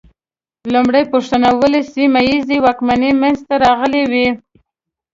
لومړۍ 0.73 1.03
پوښتنه: 1.13 1.47
ولې 1.59 1.81
سیمه 1.93 2.21
ییزې 2.29 2.57
واکمنۍ 2.65 3.11
منځ 3.21 3.39
ته 3.47 3.53
راغلې 3.65 4.03
وې؟ 4.11 4.27